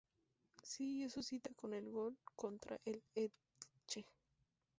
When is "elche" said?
3.13-4.07